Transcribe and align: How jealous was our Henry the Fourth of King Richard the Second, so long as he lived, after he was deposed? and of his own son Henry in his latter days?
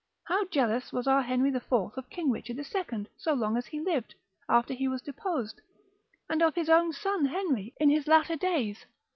How 0.23 0.45
jealous 0.45 0.91
was 0.91 1.05
our 1.05 1.21
Henry 1.21 1.51
the 1.51 1.59
Fourth 1.59 1.95
of 1.95 2.09
King 2.09 2.31
Richard 2.31 2.55
the 2.55 2.63
Second, 2.63 3.07
so 3.15 3.35
long 3.35 3.55
as 3.55 3.67
he 3.67 3.79
lived, 3.79 4.15
after 4.49 4.73
he 4.73 4.87
was 4.87 5.03
deposed? 5.03 5.61
and 6.27 6.41
of 6.41 6.55
his 6.55 6.69
own 6.71 6.91
son 6.91 7.25
Henry 7.25 7.75
in 7.79 7.91
his 7.91 8.07
latter 8.07 8.35
days? 8.35 8.87